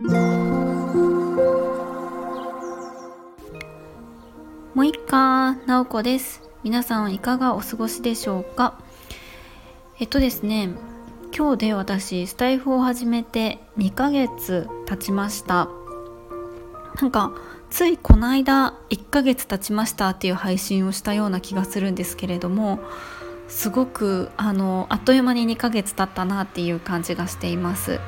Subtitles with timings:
[0.00, 0.10] も
[4.76, 6.48] ういっかなおこです。
[6.62, 8.78] 皆さんいかがお過ごしでしょうか？
[9.98, 10.70] えっとですね
[11.36, 15.68] 今日で私スタイフを始めて2ヶ月経ちました。
[17.02, 17.32] なんか
[17.68, 22.78] ついこの間1ヶ月経ちましたっていう配信をしたような気がするんですけれども
[23.48, 27.98] すごくあのあっという間に2ヶ月経ったなっていう感じがしています。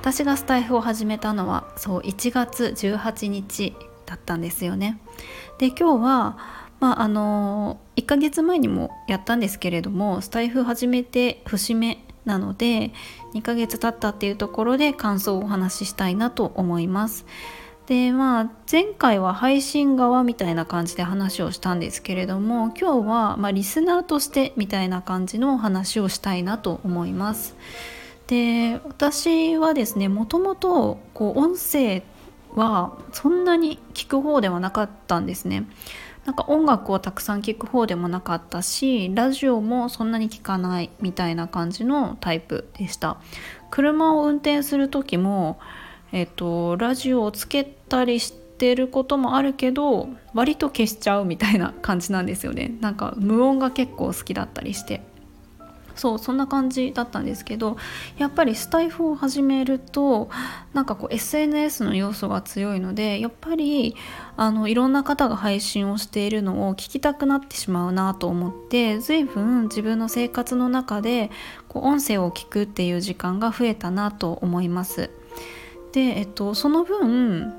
[0.00, 3.74] 私がスタイフを始めたのはそう1月18日
[4.06, 5.00] だったんですよね。
[5.58, 6.38] で今日は
[6.80, 12.92] まああの1ヶ月前にもやったんですけれどもスタイフ始めて節目なので
[13.34, 17.26] 2ヶ月経ったっていうところで感想をお話ししたいなと思います。
[17.86, 27.56] でまあ前回は配信側みたいな感じで話をしたんですけれども今日はまリスナーとしてみたいな感じのお話をしたいなと思います。
[28.28, 32.02] で私はですねもともと音声
[32.54, 35.66] はそんなに聞く方ではなかったんですね。
[36.26, 43.16] なんか音楽をたくさん聴く方でもなかったしラジオもそんなに聞かないみたいな感じのタイプでした。
[43.70, 45.58] 車を運転する時も
[46.12, 52.76] えっとラジオをつけたりしてることもあるけど割と消しちゃうみたいな感じなんですよね。
[52.82, 55.07] なんか無音が結構好きだったりして。
[55.98, 57.76] そうそんな感じだったんですけど
[58.18, 60.30] やっぱりスタイフを始めると
[60.72, 63.96] なんかこう SNS の要素が強いのでやっぱり
[64.36, 71.30] あのいろんな方が配信をしているのを聞きたくなってしまうなと思って随分自分の生活の中で
[71.66, 75.10] こう音声を聞くっていう時間が増えたなと思います。
[75.92, 77.54] で、えっと、その分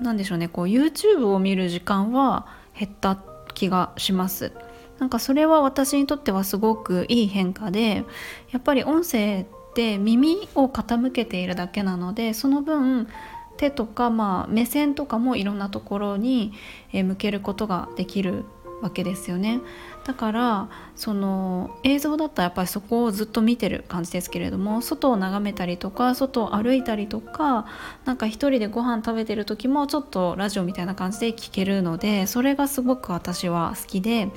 [0.00, 3.22] 何でしょうねこう YouTube を見る時間は減った
[3.54, 4.52] 気がします。
[4.98, 8.04] なんかそれは私にとってはすごくいい変化で
[8.50, 13.08] やっぱり音声って耳を傾けているだけなのでその分
[13.56, 16.52] 手とか、まあ、目線とかもいろんなところに
[16.92, 18.44] 向けることができる
[18.82, 19.60] わけですよね。
[20.04, 27.64] だからその映像だったらやっぱりそこをずっと見てる感じですけれども外を眺めたりとか外を歩いたりとか
[28.04, 34.28] なんか一人でご飯食べてる時もちょっとラジオみたいな感じで聞けるのでそれがすごく私は好きで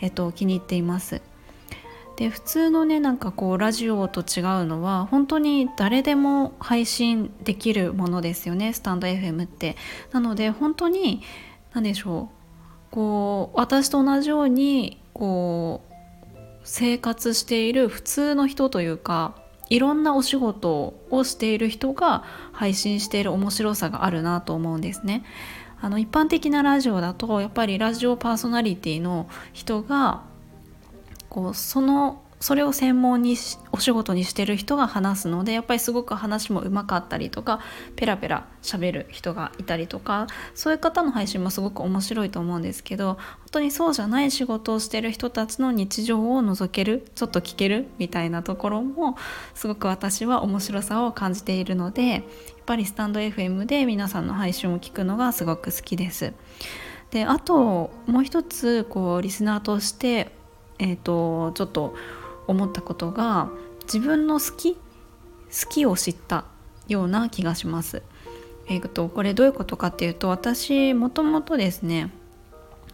[0.00, 1.22] えっと、気に入っています。
[2.16, 9.76] で普通のねなんかこうラジオと違うのは本当に誰でも配信できるものですよねスタンド FM って。
[10.12, 11.22] なので本当に
[11.72, 15.94] 何でしょうこう私と同じようにこう
[16.62, 19.34] 生活している普通の人というか
[19.68, 25.24] いろんなお仕事をしている人が配信している面白さがあるなと思うんですね。
[25.84, 30.22] あの一般的なラジオだとやっぱりラジオパーソナリティの人が
[31.28, 33.36] こうそのそれを専門に
[33.70, 37.60] お仕事にしてる人が話すのでやっぱりすごく話もうまかったりとか
[37.96, 43.20] ペラペラ喋る人がいたりとかそういう方の配信もすごく面白いと思うんですけど本
[43.52, 49.16] 当にそうじゃない仕事をしてる人たちの日常を覗けるちょっと聞けるみたいなところも
[49.54, 52.24] すごく私は面白さを感じているので
[52.64, 56.32] ぱりスタンド FM で皆さんの配信を聞くのがすごく好きです。
[57.10, 60.32] であともう一つこうリスナーとして、
[60.78, 61.94] えーと、ちょっと
[62.46, 63.50] 思ったことが
[63.84, 64.80] 自分の好き好
[65.68, 66.44] きを知った
[66.88, 68.02] ような気がします。
[68.66, 72.10] えーと、これどういうことかっていうと私もともとですね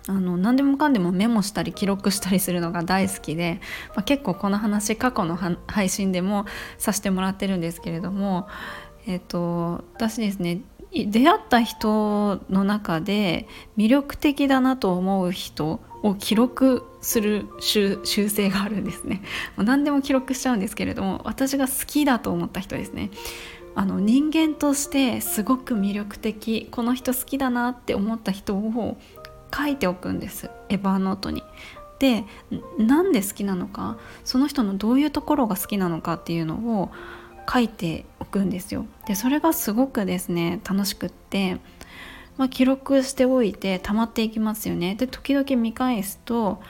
[0.08, 3.60] あの何でもかんでもメモしたり記録したりするのが大好きで、
[3.90, 5.38] まあ、結構この話過去の
[5.68, 6.46] 配信でも
[6.78, 8.48] させてもらってるんですけれども
[9.06, 10.60] えっ、と私ですね
[10.92, 13.46] 出会った人の中で
[13.76, 19.22] 魅力的だなと思う人を記録する習性があるんですね。
[19.56, 23.10] 何でも記録しちゃうんですけれども私が好きだと思った人ですね。
[23.76, 28.98] あの人間としてすごく魅力的この人好きだなって思った人を
[29.56, 30.50] 書いておくんです。
[30.68, 31.44] エヴァーノートに。
[32.00, 32.24] で
[32.78, 36.90] なんで好きなのかその人のどういうところが好きなのかっていうのを
[37.52, 38.86] 書いてくんですよ。
[39.06, 41.58] でそれがすごくですね楽しくって、
[42.36, 44.94] まあ、記録しておいて溜まっていきますよね。
[44.94, 46.62] で時々見返すと,、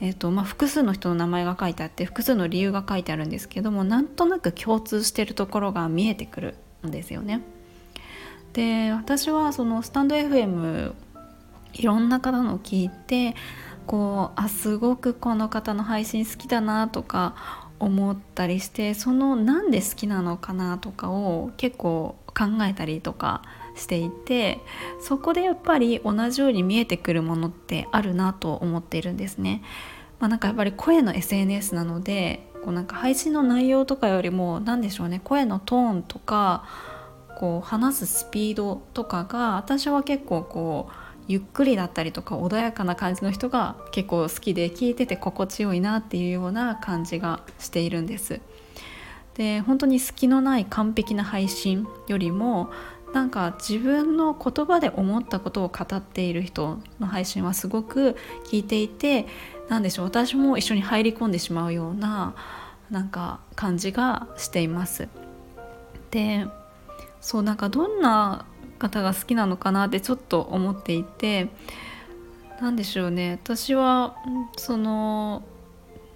[0.00, 6.54] えーとまあ、複数の人の名前が書いてあって複数の理由が書いてあるんですけどもなんとなく共通してるところが見えてくる
[6.86, 7.40] んですよね。
[8.52, 10.94] で私はそのスタンド FM
[11.74, 13.34] いろんな方のを聞いて
[13.86, 23.42] こうあすごくこの方の配信好きだなとか思ったりしてそのなんで好きなのかなとかを結構考えたりとか
[23.76, 24.58] していて
[25.00, 29.62] そこでやっぱり同じように見えてくるものってあるなと思っているんですね。
[30.20, 36.64] まあ、なんかやっぱり声の SNS なのでこうなんか配信の内容とかよりも何でしょうね声のトーンとか
[37.36, 48.40] こう話すスピードとかが私は結構こうゆっくりだったりとか穏やかな感じの人が結構好きで聞いてて心地よいなっていうような感じがしているんです。
[49.34, 52.70] で本当に隙のない完璧な配信よりも
[53.12, 59.26] なんか自分の言葉で思ったことを語っている人の配信はすごく聞いていて
[59.68, 62.34] 何でしょう私も一緒に入り込んでしまうような
[62.90, 65.08] なんか感じがしています。
[66.10, 66.46] で
[67.20, 68.44] そうなんかどんな
[68.78, 71.48] 方が好きなのかなってちょっと思っていて
[72.60, 73.40] 何でしょうね。
[73.42, 74.16] 私は
[74.56, 75.42] その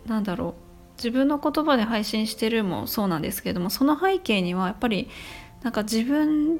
[0.06, 0.54] なんだろう。
[0.96, 5.08] 自分の言葉で配信してるもそうなんですけれどもその背景にはやっぱり
[5.62, 6.58] なんか自分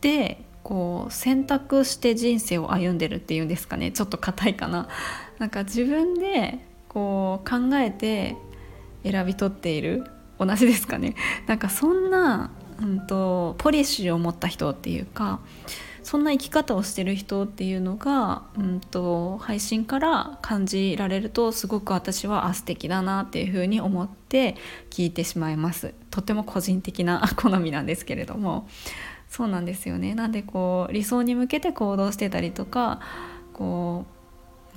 [0.00, 3.92] でこう選択して人生を歩んでるっていうんですかね。
[3.92, 4.88] ちょっと硬いかな。
[5.38, 8.36] なんか自分でこう考えて
[9.04, 10.04] 選び取っている。
[10.38, 11.14] 同じですかね。
[11.46, 12.50] なんかそんな
[12.80, 15.40] うんと、ポリシーを持った人っていうか
[16.02, 24.56] そんな生き方をしてる人っていうのが、うんと、配信から感じられるとすごく私はあ素敵だなっていうふうに思って
[24.90, 25.94] 聞いてしまいます。
[26.10, 28.68] とても個人的な 好みなんですけれども。
[29.28, 30.16] そうなんですよね。
[30.16, 32.98] なんでこう理想に向けて行動してたりとか
[33.52, 34.19] こう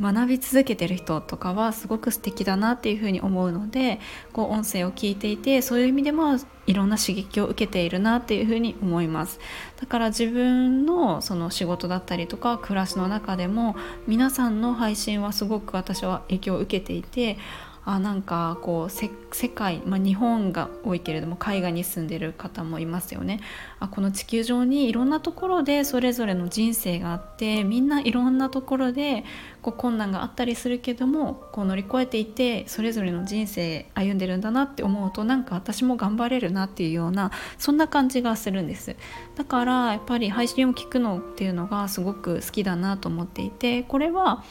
[0.02, 4.00] 学び続けてる人とかはすごく素敵だなっていうふうに思うので
[4.32, 9.40] こう音声を聞いていてそういう意味でもいろんな刺激を受けているなっていうふうに思います。
[9.80, 13.76] だから自分のその仕事だったりとか暮らしの中でも
[14.08, 17.38] 皆さんの配信はすごく私は影響を受けていて
[17.86, 19.10] あなんかこう世
[19.50, 23.42] 界、まあ、日本が多いけれども海外に住んでる方もいますよね。
[23.80, 29.26] あこの地球上にいろんなところでそれぞれの人生があってみんないろんなところで
[29.62, 38.96] こう困難があったりするけどもこう乗り越えていてそれぞれの人生歩んでるんだなって思うとなんか私も頑張れるなっていうようなそんな感じがするんです。
[39.36, 44.44] だからやっぱり配信を聞くのっていうのがすごく好きだなと思っていてこれは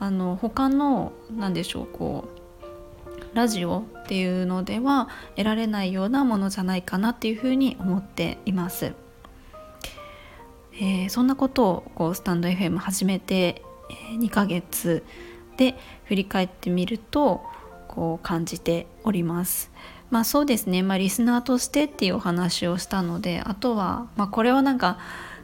[0.00, 2.41] あの他の何でしょうこう
[3.34, 8.92] ラジオっていうのでは得られないようなものじゃないかなっていうふうに思っています。
[10.74, 13.62] えー、そんなことをこうスタンド FM 始めて
[14.18, 15.04] 2ヶ月
[15.56, 17.42] で振り返ってみると
[17.88, 19.70] こう感じております。
[20.10, 24.98] まあそうですね、まあ、リスナーとしてっていうお話をしたのであとは、まあ、これはなんか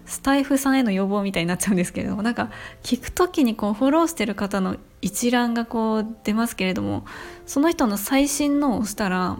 [0.04, 2.50] スタイフさんへの要望みたいになっちゃうんですけれどもなんか
[2.82, 7.04] 聞く時にこうフォローしてる方の一覧がこう出ますけれども
[7.46, 9.38] その人の最新のを押したら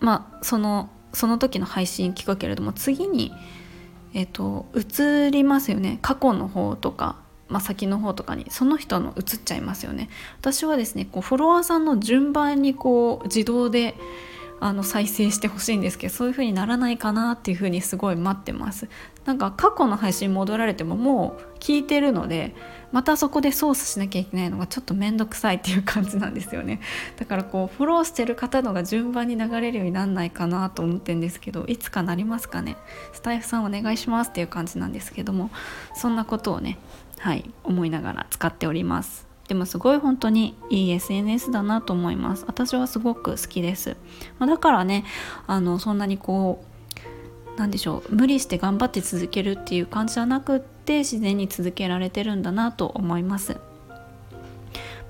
[0.00, 3.32] まあそのその時の配信聞くけれども次に
[4.14, 5.98] えっ、と移りますよね。
[6.02, 7.16] 過去の方とか、
[7.48, 10.08] まあ、先の方とかにその人の移っちゃいますよね。
[10.38, 13.94] 私はですねこうフォロワーさんの順番にこう自動で
[14.62, 18.88] あの再生してほしいんですけどそういう風にならないかなっていう風にすごい待ってます。
[19.24, 22.54] なんか過去の配信戻られてももう聞いてるので
[22.92, 26.80] またそこで操作しなきゃいけないのがちょっと面倒くさいっていう感じなんですよね。
[27.16, 32.76] だからこうフォローしてる方のが順番に流れるようになんないかなと思ってるんですけどいつかなりますかね。
[33.12, 35.50] スタイフさんお願いしますっていう感じなんですけども
[35.94, 36.78] そんなことをね
[37.18, 39.31] はい思いながら使っております。
[39.52, 42.44] でもすごい本当にいい SNS だなと思います。
[42.46, 43.98] 私はすごく好きです、
[44.38, 45.04] まあ、だからね
[45.46, 46.64] あのそんなにこ
[47.54, 53.58] うなんでしょう無理して頑張って続けるっていう感じじゃなくって自然に続けられてるんだなと思います。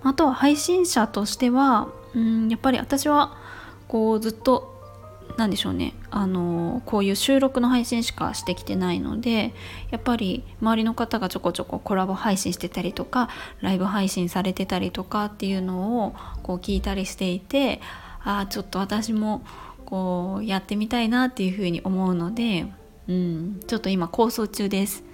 [0.03, 3.37] あとは配信者としてはうんやっぱり私は
[3.87, 4.72] こうずっと
[5.37, 5.95] 何でしょうね。
[6.11, 9.55] あのこういう収録の配信しかしてきてないので
[9.91, 13.29] やっぱり周りの方がちょこちょこコラボ配信してたりとか
[13.61, 17.81] ライブ配信されてたりとかっていうのをこう聞いたりしていて
[18.25, 19.43] ああちょっと私も
[19.87, 22.67] こうやってみたいなっていうふうに思うので、
[23.09, 25.05] うん、ちょっと今構想中です。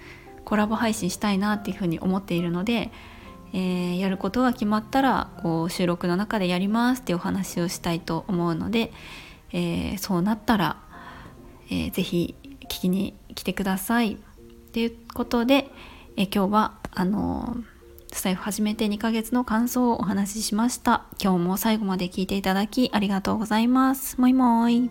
[0.45, 2.91] コラボ配信したいなっていうふうに思っているので
[3.53, 8.91] えー、やることが決まったらこう収録の中でやりますっていうお話をしたいと思うので、
[9.51, 10.77] えー、そうなったら、
[11.69, 14.17] えー、ぜひ聞きに来てください。
[14.73, 15.69] ということで、
[16.17, 17.57] えー、今日はあの
[18.11, 21.05] スタイフ始めて2ヶ月の感想をお話ししました。
[21.21, 24.19] 今日も最後まで聞いていただきありがとうございます。
[24.19, 24.89] もいもい。